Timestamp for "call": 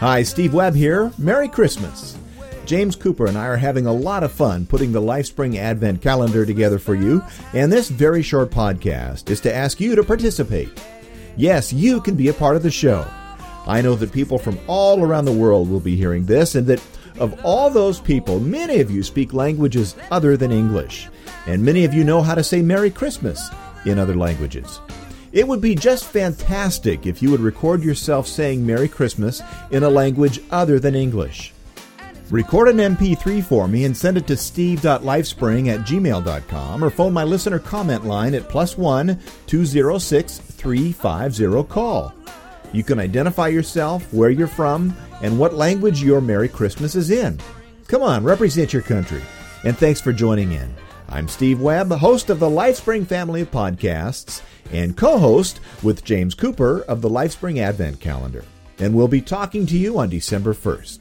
41.72-42.14